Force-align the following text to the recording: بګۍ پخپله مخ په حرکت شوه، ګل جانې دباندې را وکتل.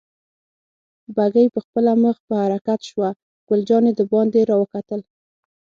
بګۍ 1.15 1.47
پخپله 1.55 1.93
مخ 2.03 2.17
په 2.27 2.33
حرکت 2.43 2.79
شوه، 2.89 3.09
ګل 3.47 3.61
جانې 3.69 3.91
دباندې 3.99 4.41
را 4.49 4.55
وکتل. 4.61 5.01